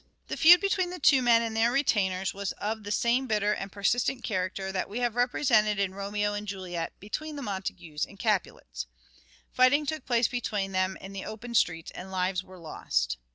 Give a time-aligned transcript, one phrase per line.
[0.29, 3.71] The feud between the two men and their retainers was of the same bitter and
[3.71, 8.23] persistent character that we have represented in" Romeo and Juliet" between the Montagues and the
[8.23, 8.87] Capulets.
[9.53, 13.17] Fighting took place between them in the open streets and lives were lost.